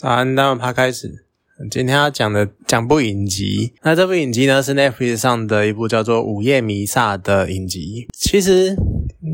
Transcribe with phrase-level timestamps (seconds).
[0.00, 1.26] 早安，那我们趴开始。
[1.70, 8.08] 今天要讲的讲部影集，那这部影集呢是 Netflix 上的一部叫做《午夜弥撒》的影集。
[8.14, 8.74] 其实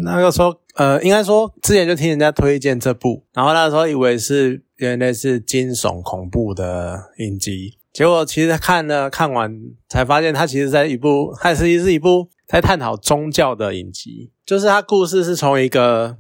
[0.03, 9.57] 那个时候，呃，应该说之前就听人家推荐这部，然后那时候以为是原来是惊悚恐怖的影集，结果其实看了看完
[9.89, 16.17] 才发现，它其实在一部，它实是一部在探讨宗教的影集，就是它故事是从一个。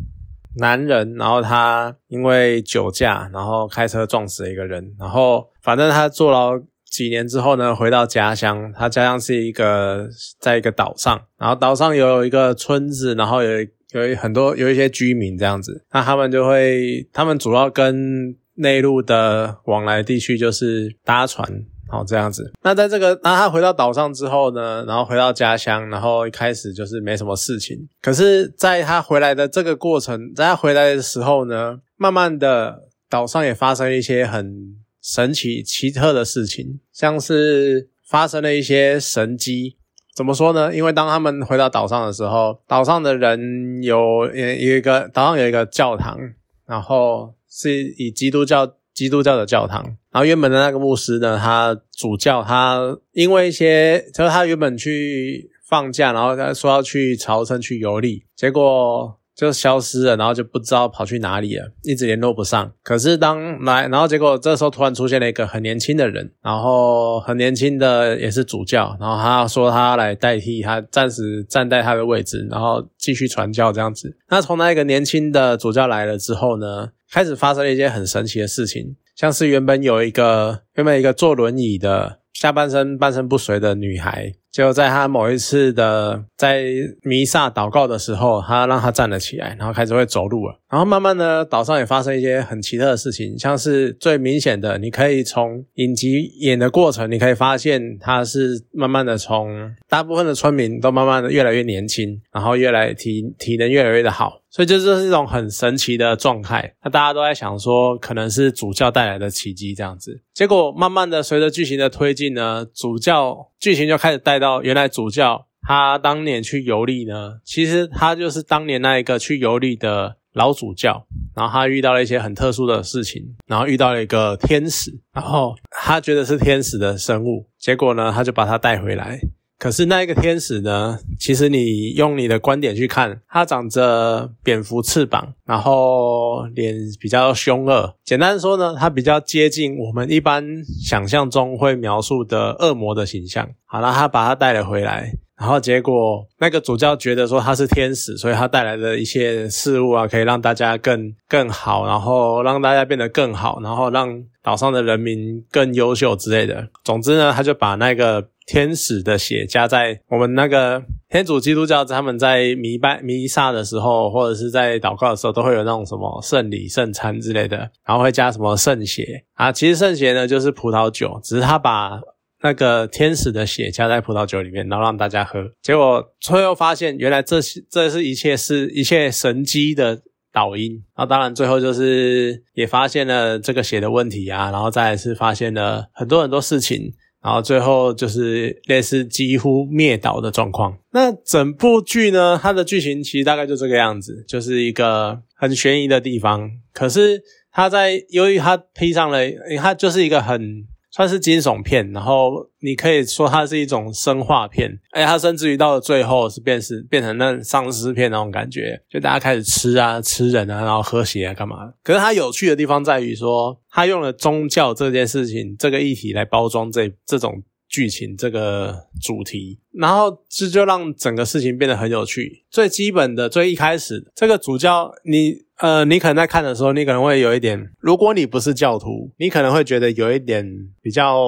[0.57, 6.53] 男人，然后他因为酒驾，然后开车撞死了一个人，然后反正他坐牢
[6.85, 10.09] 几年之后呢，回到家乡，他家乡是一个
[10.41, 13.61] 在一个岛上，然后岛上有一个村子，然后有
[13.93, 21.47] 有很多有一些居民这样子，那他们就会，他们主要跟内陆的往来地区就是搭船。
[21.89, 22.53] 好，这样子。
[22.63, 24.85] 那在这个，那他回到岛上之后呢？
[24.89, 27.89] 然后回到家乡，然后一开始就是没什么事情。
[28.03, 39.77] 可是，在他回来的这个过程，在他回来的时候呢，慢慢的岛上也发生一些很神奇、奇特的事情，像是发生了一些神迹。
[40.13, 40.75] 怎么说呢？
[40.75, 46.19] 因为当他们回到岛上的时候，岛上的人有有一个岛上有一个教堂，
[46.67, 48.75] 然后是以基督教。
[48.97, 59.21] 基督教的教堂，然后原本的那个牧师呢，他主教他因为一些，就是他原本去放假，然后他说要去朝圣去游历，结果。
[59.37, 62.73] 就消失了，然后就不知道跑去哪里了，一直联络不上。
[62.83, 74.17] 可是当来，然后结果这时候突然出现了一个很年轻的人，然后很年轻的也是主教，然后他说他来代替他，暂时站在他的位置，然后继续传教这样子。
[74.31, 84.33] 那从那个年轻的主教来了之后呢，开始发生了一件很神奇的事情，像是原本有一个原本一个坐轮椅的下半身半身不遂的女孩。
[84.57, 86.65] 就在他某一次的在
[87.03, 90.59] 弥撒祷告的时候，他让他站了起来，然后开始会走路了。
[90.71, 104.41] 然后慢慢的，岛上也发生一些很奇特的事情，像是最明显的，你可以从影集演的过程，你可以发现他是慢慢的从大部分的村民都慢慢的越来越年轻，然后越来体体能越来越的好。
[104.57, 110.23] 所以这就是一种很神奇的状态，那大家都在想说，可能是主教带来的奇迹这样子。
[110.33, 129.21] 结果慢慢的随着剧情的推进呢，主教剧情就开始带到原来主教他当年去游历呢，其实他就是当年那一个去游历的老主教，然后他遇到了一些很特殊的事情，然后遇到了一个天使，然后他觉得是天使的生物，结果呢，他就把他带回来。
[129.59, 130.99] 可是那一个天使呢？
[131.19, 137.95] 其实你用你的观点去看，它长着蝙蝠翅膀，然后脸比较凶恶。
[138.05, 140.45] 简单说呢，它比较接近我们一般
[140.85, 143.49] 想象中会描述的恶魔的形象。
[143.65, 156.69] 好了，他把它带了回来，然后结果那个主教觉得说他是天使，所以他带来的一些事物啊，可以让大家更更好，然后让大家变得更好，然后让岛上的人民更优秀之类的。
[156.85, 158.29] 总之呢，他就把那个。
[158.47, 169.51] 天使的血加在我们那个天主基督教，他们在弥拜弥撒的时候，或者是在祷告的时候，都会有那种什么圣礼、圣餐之类的，然后会加什么圣血啊。
[169.51, 172.01] 其实圣血呢就是葡萄酒，只是他把
[172.43, 175.45] 那个天使的血加在葡萄酒里面，然后让大家喝。
[175.61, 179.99] 结果最后发现，原来这这是一切是一切神机的
[180.33, 180.85] 导因。
[180.97, 186.93] 那当然最后就是也发现了这个血的问题啊，然后再是发现了很多很多事情。
[187.27, 190.79] 然后最后就是类似几乎灭岛的状况。
[190.93, 196.49] 那整部剧呢，它的剧情其实大概就这个样子，就是一个很悬疑的地方。
[196.73, 197.21] 可是
[197.51, 199.19] 它在由于它披上了，
[199.59, 200.65] 它就是一个很。
[200.97, 211.71] 算是惊悚片，然后你可以说它是一种生化片，哎，它甚至于到了最后是变是变成那丧尸片那种感觉，就大家开始吃啊吃人啊，然后喝血啊干嘛。
[211.85, 217.43] 可是它有趣的地方在于说，它用了宗教这件事情这个议题来包装这这种
[217.77, 222.47] 剧情这个主题，然后这就让整个事情变得很有趣。
[222.51, 225.45] 最基本的最一开始，这个主教你。
[225.59, 230.47] 呃，你可能在看的时候，你可能会有一点，如果你不是教徒，你可能会觉得有一点
[230.83, 231.27] 比较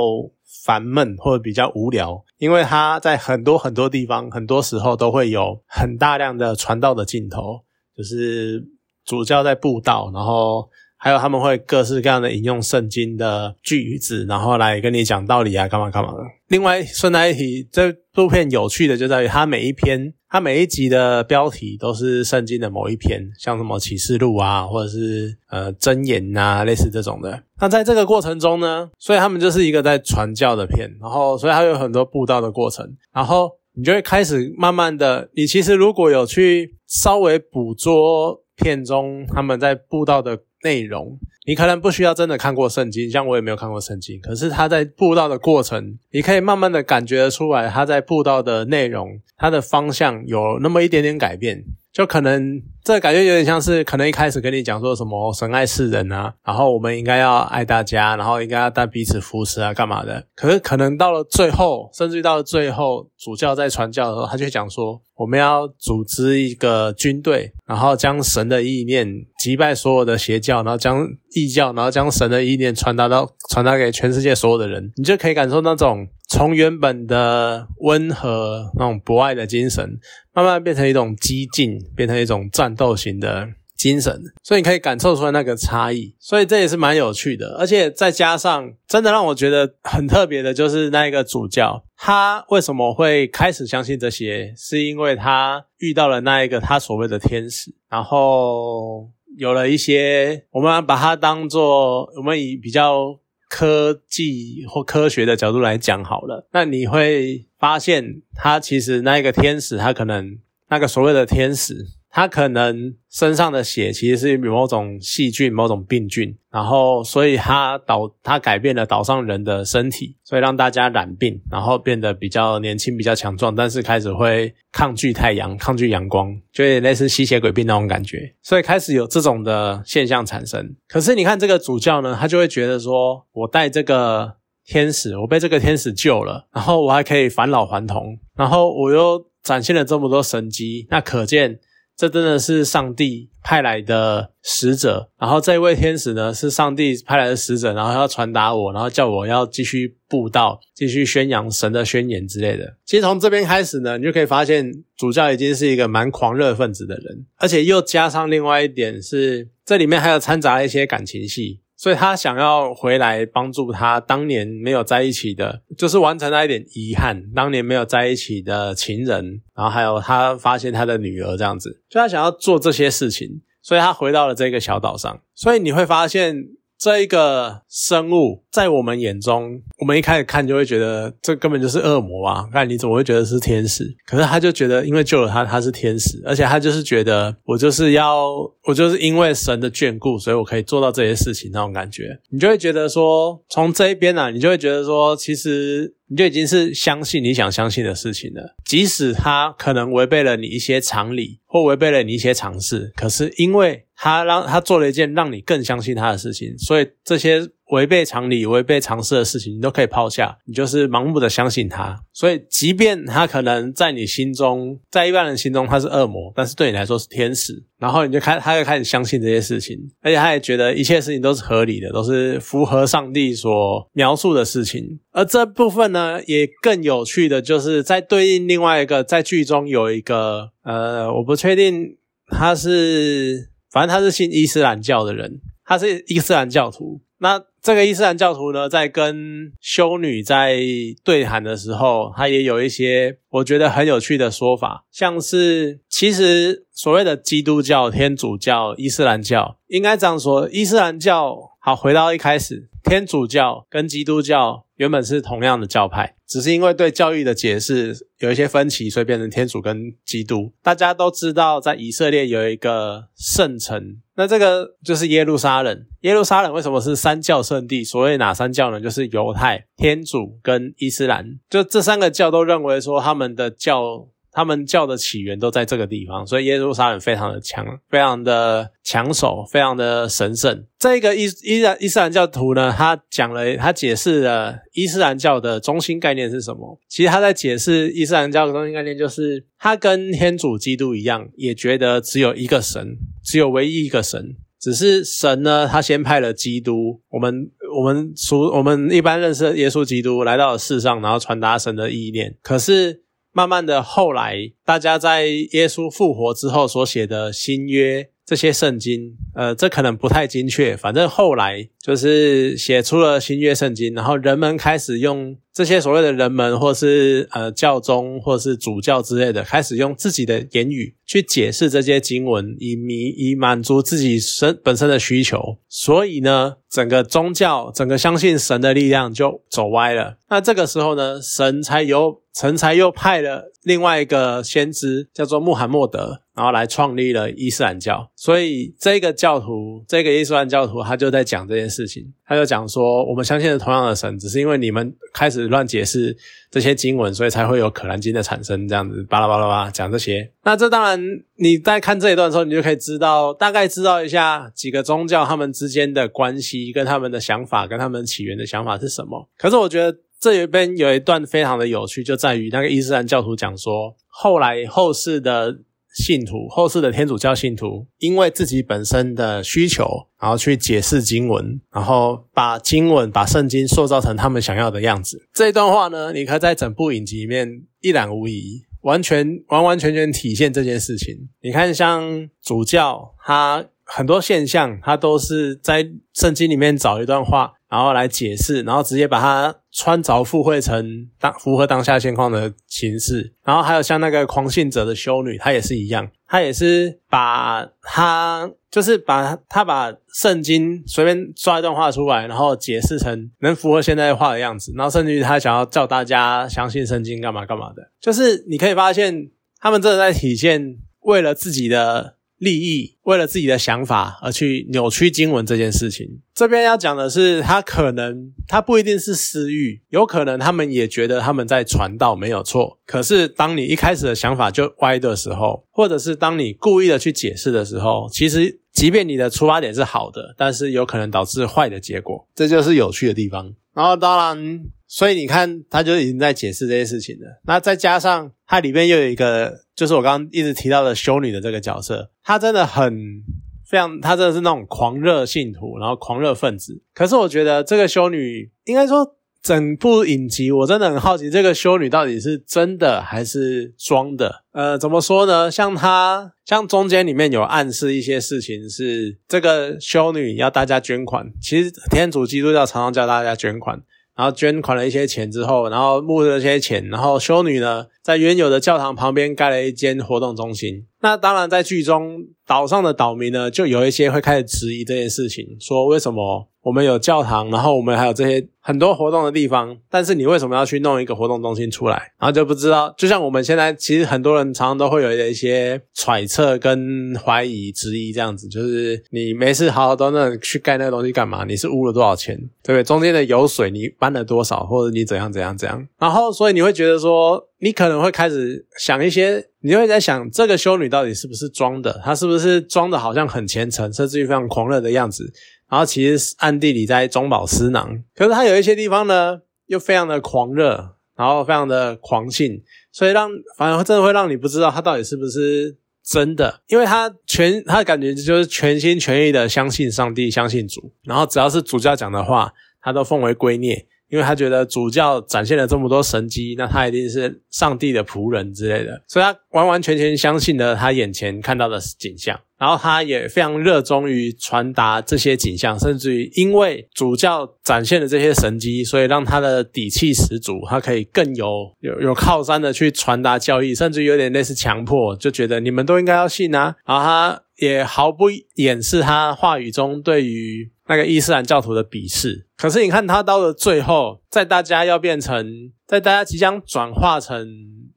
[0.64, 7.64] 烦闷或者比较无聊，因为他在很多很多地方，很多时候都会有很大量的传道的镜头，
[7.96, 8.62] 就是
[9.06, 10.68] 主教在布道，然后。
[11.00, 16.18] 还有他们会各式各样的引用圣经的句子，然后来跟你讲道理啊，干嘛干嘛的。
[16.48, 27.44] 另外顺带一提，这部片有趣的就在于它每一篇、它每一集的标题都是圣经的某一篇，像什么启示录啊，或者是呃箴言啊，类似这种的。
[27.60, 40.40] 那在这个过程中呢，所以他们就是一个在传教的片，然后所以它有很多布道的过程，然后你就会开始慢慢的，你其实如果有去稍微捕捉片中他们在布道的。
[40.62, 41.18] 内容。
[41.46, 51.64] 你可能不需要真的看过圣经，像我也没有看过圣经，可是他在布道的过程，你可以慢慢的感觉出来，他在布道的内容，他的方向有那么一点点改变。
[51.98, 60.24] 就可能这感觉有点像是，可能一开始跟你讲说什么神爱世人啊，然后我们应该要爱大家，然后应该要带彼此扶持啊，干嘛的？
[60.36, 69.04] 可是可能到了最后，甚至于到了最后，主教在传教的时候，他就讲说，我们要组织一个军队，然后将神的意念
[69.40, 71.04] 击败所有的邪教，然后将
[71.34, 76.06] 异教，然后将神的意念传达到传达给全世界所有的人，你就可以感受那种。
[76.28, 79.98] 从原本的温和那种博爱的精神，
[80.34, 83.48] 慢慢变成一种激进，变成一种战斗型的
[83.78, 87.56] 精神，所以你可以感受出来那个差异，所以这也是蛮有趣的。
[87.58, 99.08] 而且再加上，真的让我觉得很特别的，就是那一个主教，他为什么会开始相信这些，是因为他遇到了那一个他所谓的天使，然后
[99.38, 103.18] 有了一些，我们把它当做我们以比较。
[103.48, 111.86] 科技或科学的角度来讲好了，那你会发现，他其实那一个天使，他可能那个所谓的天使。
[112.18, 130.74] 他可能身上的血其实是某种细菌、某种病菌，然后所以他导他改变了岛上人的身体，所以让大家染病，然后变得比较年轻、比较强壮，但是开始会抗拒太阳、抗拒阳光，就有点类似吸血鬼病那种感觉，所以开始有这种的现象产生。
[130.88, 141.60] 可是你看这个主教呢，他就会觉得说，我带这个天使，我被这个天使救了，然后我还可以返老还童，然后我又展现了这么多神迹，那可见。
[141.98, 152.76] 这真的是上帝派来的使者，然后这位天使呢是上帝派来的使者，然后要传达我，然后叫我要继续布道，继续宣扬神的宣言之类的。
[152.84, 161.58] 其实从这边开始呢，你就可以发现主教已经是一个蛮狂热分子的人，而且又加上另外一点是，这里面还有掺杂一些感情戏。
[161.78, 175.18] 所以他想要回来帮助他当年没有在一起的，就是完成那一点遗憾，当年没有在一起的情人，然后还有他发现他的女儿这样子，就他想要做这些事情，所以他回到了这个小岛上。
[175.34, 176.57] 所以你会发现。
[176.78, 182.48] 这一个生物在我们眼中，我们一开始看就会觉得这根本就是恶魔啊！
[182.52, 183.84] 那你怎么会觉得是天使？
[184.06, 188.28] 可是他就觉得，因为救了他，他是天使，而且他就是觉得我就是要，
[188.64, 192.16] 我就是因为神的眷顾，所以我可以做到这些事情那种感觉。
[192.30, 203.84] 你就会觉得说，从这一边呢，你就会觉得说，其实你就已经是相信你想相信的事情了，即使他可能违背了你一些常理，或违背了你一些常识，可是因为。
[204.00, 211.98] 他让他做了一件让你更相信他的事情，所以这些违背常理、违背常识的事情，你都可以抛下，你就是盲目的相信他。
[212.12, 217.62] 所以，即便他可能在你心中，在一般人心中他是恶魔，但是对你来说是天使。
[217.78, 224.98] 然后你就开，他就开始相信这些事情，而且他也觉得一切事情都是合理的，都是符合上帝所描述的事情。
[225.12, 233.50] 而这部分呢，也更有趣的就是在对应另外一个，在剧中有一个，呃，我不确定他是。
[233.70, 237.02] 反正他是信伊斯兰教的人，他是伊斯兰教徒。
[237.20, 240.60] 那这个伊斯兰教徒呢，在跟修女在
[241.04, 256.14] 对谈的时候，他也有一些我觉得很有趣的说法，像是其实所谓的基督教、天主教、伊斯兰教，应该这样说：伊斯兰教好，回到一开始，天主教跟基督教原本是同样的教派。
[256.26, 260.52] 只是因为对教育的解释有一些分歧，所以变成天主跟基督。
[260.62, 265.86] 大家都知道，在以色列有一个圣城，那这个就是耶路撒冷。
[266.00, 267.84] 耶路撒冷为什么是三教圣地？
[267.84, 268.80] 所谓哪三教呢？
[268.80, 271.24] 就是犹太、天主跟伊斯兰。
[271.48, 274.08] 就这三个教都认为说，他们的教。
[274.38, 280.64] 他们教的起源都在这个地方，所以耶路撒冷非常的强，非常的抢手，非常的神圣。
[280.78, 286.78] 这个伊伊兰伊斯兰教徒呢，他讲了，他解释了伊斯兰教的中心概念是什么？
[286.88, 294.36] 其实他在解释伊斯兰教的中心概念，就是他跟天主基督一样，也觉得只有一个神，只有唯一一个神。
[294.60, 302.36] 只是神呢，他先派了基督，我们我们俗我们一般认识的耶稣基督来到了世上，然后传达神的意念。
[302.40, 303.02] 可是。
[303.38, 310.76] 慢慢的，后来大家在耶稣复活之后所写的新约这些圣经，呃，这可能不太精确。
[310.76, 315.38] 反正后来就是写出了新约圣经，然后人们开始用。
[315.50, 325.58] 这些所谓的人们，或是呃教宗，或是主教之类的，开始用自己的言语去解释这些经文，以弥以满足自己身本身的需求。
[325.68, 330.18] 所以呢，整个宗教，整个相信神的力量就走歪了。
[330.30, 336.20] 那这个时候呢，神才由神才又派了另外一个先知，叫做穆罕默德。
[336.38, 338.08] 然后来创立了伊斯兰教。
[338.14, 346.16] 所以这个教徒，这个伊斯兰教徒，他就在讲这件事情，他就讲说，我们相信的同样的神，只是因为你们开始乱解释
[346.48, 350.30] 这些经文，所以才会有可兰经的产生，这样子巴拉巴拉巴拉讲这些。
[350.44, 351.00] 那这当然，
[351.34, 359.28] 你在看这一段的时候，你就可以知道，大概知道一下几个宗教他们之间的关系，跟他们的想法，跟他们起源的想法是什么。
[359.36, 359.98] 可是我觉得。
[360.20, 365.56] 这边有一段非常的有趣，就在于那个伊斯兰教徒讲说，后来后世的
[365.98, 375.28] 信徒，后世的天主教信徒，因为自己本身的需求，然后去解释经文，然后把经文、把圣经塑造成他们想要的样子。
[375.34, 381.28] 这段话呢，你可以在整部影集里面一览无遗，完全完完全全体现这件事情。
[381.42, 387.54] 你看，像主教，他很多现象，他都是在圣经里面找一段话。
[387.70, 393.32] 然后来解释，然后直接把它穿凿附会成当符合当下现况的形式。
[393.44, 404.72] 然后还有像那个狂信者的修女，她也是一样，她也是把她就是把她把圣经随便抓一段话出来，然后解释成能符合现在话的样子。
[404.74, 409.30] 然后甚至于她想要叫大家相信圣经干嘛干嘛的，就是你可以发现
[409.60, 412.17] 他们真的在体现为了自己的。
[412.38, 422.78] 利益为了自己的想法而去扭曲经文这件事情，这边要讲的是，他可能他不一定是私欲，有可能他们也觉得他们在传道没有错。
[422.86, 433.54] 可是当你一开始的想法就歪的时候，或者是当你故意的去解释的时候，其实即便你的出发点是好的，但是有可能导致坏的结果，这就是有趣的地方。
[433.74, 434.64] 然后当然。
[434.90, 437.42] 所以你看，他就已经在解释这些事情了。
[437.44, 443.22] 那再加上它里面又有一个，就是我刚刚一直提到的修女的这个角色，她真的很
[443.66, 446.82] 非常，她真的是那种狂热信徒，然后狂热分子。
[446.94, 454.42] 可是我觉得这个修女，应该说整部影集，我真的很好奇，这个修女到底是真的还是装的？
[454.52, 455.50] 呃，怎么说呢？
[455.50, 461.30] 像她，像中间里面有暗示一些事情，是这个修女要大家捐款。
[461.42, 463.82] 其实天主基督教常常叫大家捐款。
[464.18, 470.84] 然后捐款了一些钱之后，然后募了一些钱，然后修女呢，在原有的教堂旁边盖了一间活动中心。
[471.00, 482.12] 那当然，在剧中岛上的岛民呢，就有一些会开始质疑这件事情，说为什么我们有教堂，然后我们还有这些很多活动的地方，但是你为什么要去弄一个活动中心出来？
[482.18, 491.44] 然后就不知道，就像我们现在其实很多人常常都会有一些揣测跟怀疑、质疑这样子，就是你没事好好端端去盖那个东西干嘛？
[491.44, 492.82] 你是污了多少钱，对不对？
[492.82, 495.86] 中间的油水你搬了多少，或者你怎样怎样怎样？
[495.98, 497.44] 然后所以你会觉得说。
[497.60, 502.00] 你可能会开始想一些，你会在想这个修女到底是不是装的？
[502.04, 505.32] 她是不是装的好像很虔诚，甚至于非常狂热的样子？
[505.68, 508.02] 然后其实暗地里在中饱私囊。
[508.14, 512.62] 可是她有一些地方呢，又非常的狂热，然后非常的狂信，
[512.92, 523.84] 所以让反而真的会让你不知道她到底是不是真的，因为她全她的感觉就是全心全意的相信上帝，相信主，然后只要是主教讲的话，她都奉为圭臬。
[524.08, 532.38] 因为他觉得主教展现了这么多神迹，那他一定是上帝的仆人之类的，所以他完完全全相信了他眼前看到的景象。
[532.58, 546.74] 然后他也非常热衷于传达这些景象，甚至于因为主教展现的这些神迹，所以让他的底气十足，他可以更有有有靠山的去传达教义，甚至有点类似强迫，就觉得你们都应该要信啊。
[546.84, 552.46] 然后他也毫不掩饰他话语中对于那个伊斯兰教徒的鄙视。
[552.56, 557.46] 可是你看他到了最后，在大家要变成，在大家即将转化成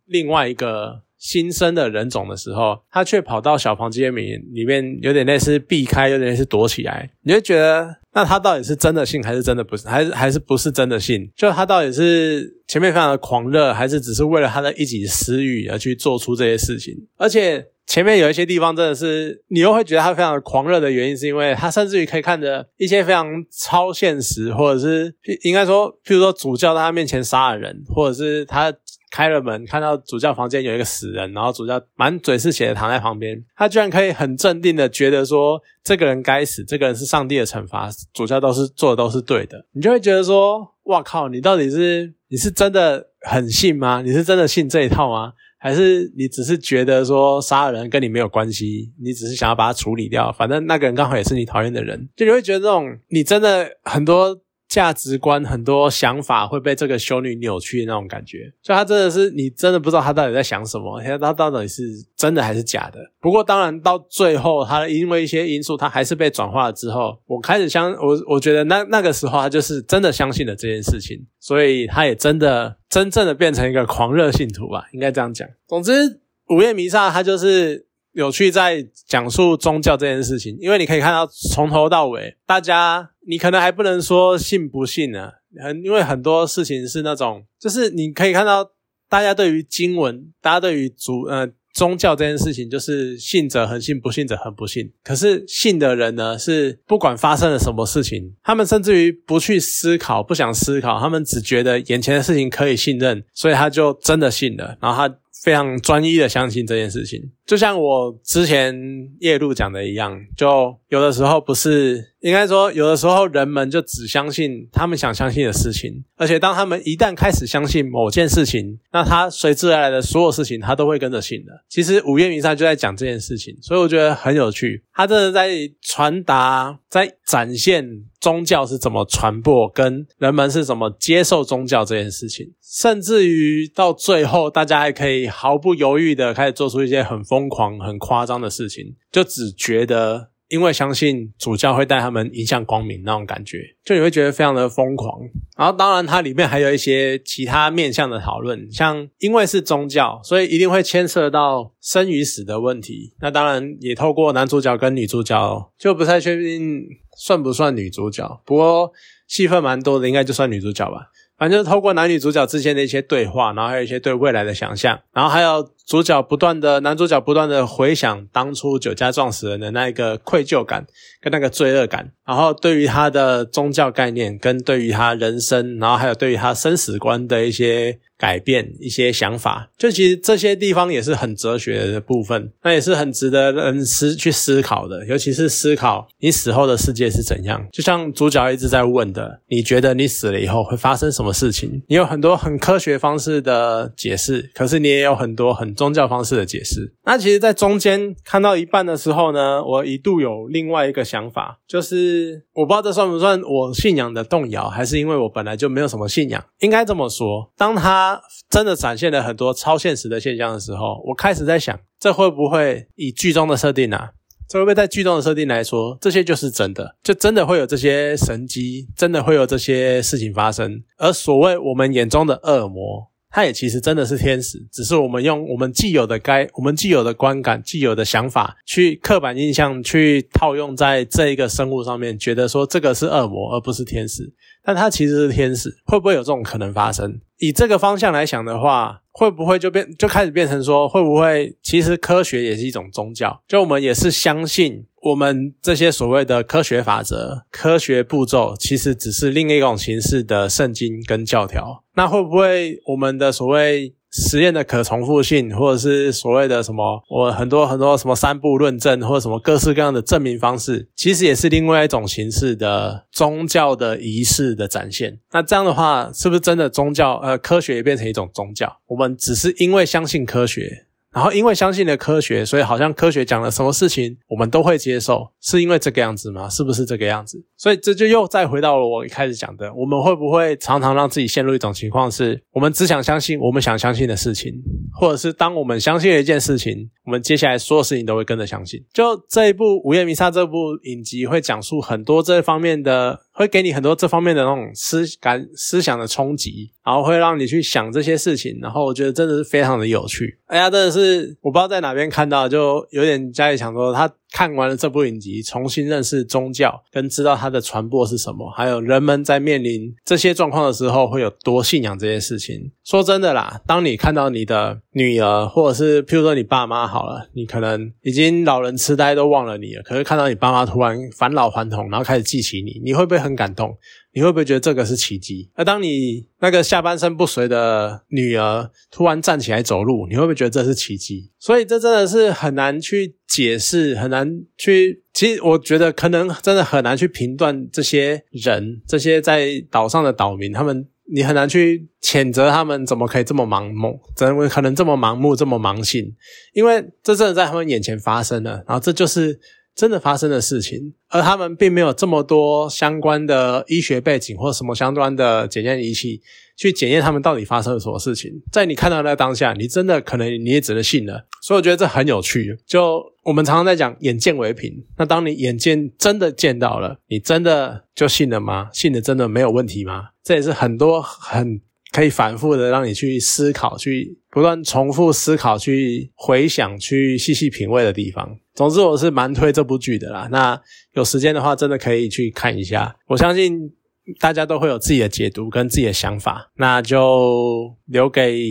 [0.05, 1.01] 另外一个。
[1.21, 7.11] 新生的人种的时候，他却跑到小房间里面，里面有点类似避开，有点类似躲起来。
[7.21, 11.31] 你会觉得，那他到底是真的信，还是真的不是，还是还是不是真的信？
[11.35, 16.95] 就他到底是前面非常的狂热，还是只是为了他的一己私欲而去做出这些事情？
[17.17, 25.13] 而且前面有一些地方真的是，你又会觉得他非常的狂热的原因，是因为他甚至于可以看着一些非常超现实，或者是
[25.43, 28.73] 应该说，譬如说主教在他面前杀了人，或者是他。
[29.11, 44.01] 开了门，看到主教房间有一个死人，然后主教满嘴是血的躺在旁边，他居然可以很镇定的觉得说这个人该死，这个人是上帝的惩罚，主教都是做的都是对的，你就会觉得说，哇靠，你到底是你是真的很信吗？
[44.01, 45.33] 你是真的信这一套吗？
[45.59, 54.41] 还是你只是觉得说杀人跟你没有关系，你只是想要把它处理掉，反正那个人刚好也是你讨厌的人，就你会觉得这种你真的很多。
[54.71, 61.83] 价值观很多想法会被这个修女扭曲的那种感觉，所以她真的是你真的不知道她到底在想什么，她她到底是
[62.15, 62.97] 真的还是假的。
[63.19, 75.45] 不过当然到最后，她因为一些因素，她还是被转化了之后，我开始相我我觉得那那个时候她就是真的相信了这件事情，所以她也真的真正的变成一个狂热信徒吧，应该这样讲。
[75.67, 85.31] 总之，午夜弥撒它就是有趣在讲述宗教这件事情，因为你可以看到从头到尾，大家你可能还不能说信不信呢，
[85.63, 88.71] 很因为很多事情是那种，就是你可以看到
[89.09, 91.51] 大家对于经文，大家对于主呃。
[91.73, 94.91] 宗教这件事情，就是信者恒信，不信者恒不信。
[95.05, 104.77] 可是信的人呢，是不管发生了什么事情，他们甚至于不去思考，不想思考，他们只觉得眼前的事情可以信任，所以他就真的信了。
[104.81, 105.15] 然后他。
[105.41, 108.79] 非常专一的相信这件事情，就像我之前
[109.21, 121.51] 夜路讲的一样，就有的时候不是应该说，有的时候人们就只相信他们想相信的事情，而且当他们一旦开始相信某件事情，那他随之而来的所有事情，他都会跟着信的。
[121.67, 125.49] 其实午夜弥撒就在讲这件事情，所以我觉得很有趣，他真的在
[125.81, 128.05] 传达，在展现。
[128.21, 140.29] 宗教是怎么传播，跟人们是怎么接受宗教这件事情，甚至于到最后，大家还可以毫不犹豫的开始做出一些很疯狂、很夸张的事情，就只觉得。
[140.51, 145.17] 因为相信主教会带他们迎向光明那种感觉，就你会觉得非常的疯狂。
[145.57, 153.13] 然后当然它里面还有一些其他面向的讨论，像因为是宗教，所以一定会牵涉到生与死的问题。
[153.21, 156.85] 那当然也透过男主角跟女主角，就不太确定
[157.17, 158.91] 算不算女主角，不过
[159.27, 161.07] 戏份蛮多的，应该就算女主角吧。
[161.41, 165.67] 反正透过男女主角之间的一些对话，然后还有一些对未来的想象，然后还有。
[165.83, 170.85] 主角不断的，男主角不断的回想当初酒家撞死人的那一个愧疚感
[171.19, 187.67] 跟那个罪恶感，然后对于他的宗教概念跟对于他人生，然后还有对于他生死观的一些改变、一些想法，就其实这些地方也是很哲学的部分，那也是很值得人思去思考的，尤其是思考你死后的世界是怎样。
[187.73, 191.81] 就像主角一直在问的，你觉得你死了以后会发生什么事情？
[191.87, 195.71] 你有很多很科学方式的解释，可是你也有很多很。
[195.81, 206.43] 宗教方式的解释，那其实，在中间看到一半的时候呢，我一度有另外一个想法，就是我不知道这算不算我信仰的动摇，还是因为我本来就没有什么信仰。
[206.59, 208.10] 应该这么说，当他
[208.49, 214.11] 真的展现了很多超现实的现象的时候，我开始在想，这会不会以剧中的设定啊？
[214.49, 220.83] 这会不会在剧中的设定来说，这些就是真的，就真的会有这些神机，真的会有这些事情发生？
[220.97, 223.11] 而所谓我们眼中的恶魔。
[223.33, 234.23] 它也其实真的是天使，只是我们用我们既有的该我们既有的观感、既有的想法去刻板印象去套用在这一个生物上面，觉得说这个是恶魔而不是天使，
[234.63, 237.19] 但它其实是天使，会不会有这种可能发生？
[237.39, 243.41] 以这个方向来想的话，会不会就变就开始变成说，会不会其实科学也是一种宗教？
[243.47, 251.83] 就我们也是相信我们这些所谓的科学法则、科学步骤，其实只是另一种形式的圣经跟教条。
[251.95, 253.95] 那会不会我们的所谓？
[254.11, 265.19] 实验的可重复性，或者是所谓的什么，我很多很多什么三步论证，或者什么各式各样的证明方式，其实也是另外一种形式的宗教的仪式的展现。
[265.31, 267.15] 那这样的话，是不是真的宗教？
[267.23, 268.77] 呃，科学也变成一种宗教？
[268.87, 270.87] 我们只是因为相信科学。
[271.13, 276.49] 然后因为相信了科学，所以好像科学讲了什么事情，我们都会接受，是因为这个样子吗？
[276.49, 277.37] 是不是这个样子？
[277.57, 284.53] 所以这就又再回到了我一开始讲的，我们会不会常常让自己陷入一种情况，是我们只想相信我们想相信的事情，
[284.93, 288.79] 或者是当我们相信了一件事情，我们接下来所有事情都会跟着相信。
[288.93, 293.19] 就这一部《午夜弥撒》这部影集会讲述很多这方面的。
[293.41, 300.39] 会给你很多这方面的那种思感、思想的冲击，然后会让你去想这些事情，然后我觉得真的是非常的有趣。
[300.45, 304.09] 哎呀，真的是我不知道在哪边看到，就有点家里想说他。
[304.31, 312.71] 看完了这部影集，重新认识宗教，跟知道它的传播是什么，还有人们在面临这些状况的时候会有多信仰这些事情。
[312.83, 323.77] 说真的啦，当你看到你的女儿，或者是譬如说你爸妈好了，你可能已经老人痴呆都忘了你了，可是看到你爸妈突然返老还童，然后开始记起你，你会不会很感动？
[324.13, 325.49] 你会不会觉得这个是奇迹？
[325.53, 331.31] 而当你那个下半身不遂的女儿突然站起来走路，你会不会觉得这是奇迹？
[331.39, 335.01] 所以这真的是很难去解释，很难去。
[335.13, 346.15] 其实我觉得可能真的很难去评断这些人，这些在岛上的岛民，他们你很难去谴责他们怎么可以这么盲目，怎么可能这么盲目、这么盲信？
[346.53, 349.39] 因为这真的在他们眼前发生了，然后这就是。
[349.75, 356.21] 真的发生的事情，而他们并没有这么多相关的医学背景或什么相关的检验仪器
[356.57, 358.31] 去检验他们到底发生了什么事情。
[358.51, 361.25] 在你看到那当下，你真的可能你也只能信了。
[361.41, 362.55] 所以我觉得这很有趣。
[362.67, 368.69] 就我们常常在讲眼见为凭，那当你眼见真的见到了，你真的就信了吗？
[368.73, 370.09] 信的真的没有问题吗？
[370.23, 378.37] 这也是很多很可以反复的让你去思考，去不断重复思考，去回想，去细细品味的地方。
[378.53, 380.27] 总之，我是蛮推这部剧的啦。
[380.31, 380.59] 那
[380.93, 382.95] 有时间的话，真的可以去看一下。
[383.07, 383.71] 我相信
[384.19, 388.41] 大家都会有自己的解读跟自己的想法，那就留给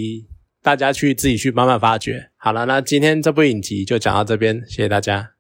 [0.63, 2.31] 大家去自己去慢慢发掘。
[2.37, 5.31] 好了，那今天这部影集就讲到这边，谢谢大家。